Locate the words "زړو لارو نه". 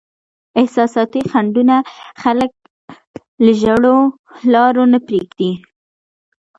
3.63-4.99